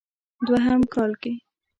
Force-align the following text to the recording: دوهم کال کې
دوهم 0.45 0.81
کال 0.93 1.11
کې 1.21 1.33